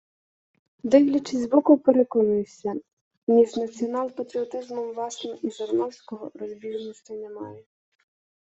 Дивлячись 0.83 1.39
збоку, 1.39 1.77
переконуєшся: 1.77 2.73
між 3.27 3.57
націонал-патріотизмом 3.57 4.93
вашим 4.93 5.37
і 5.41 5.51
Жириновського– 5.51 6.31
розбіжностей 6.35 7.17
немає 7.17 7.63